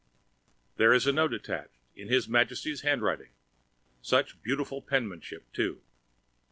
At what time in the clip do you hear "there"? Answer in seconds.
0.77-0.89